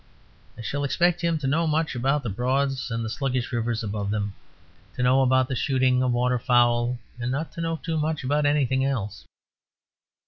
[0.57, 4.09] I shall expect him to know much about the Broads and the sluggish rivers above
[4.09, 4.33] them;
[4.95, 8.47] to know about the shooting of water fowl, and not to know too much about
[8.47, 9.27] anything else.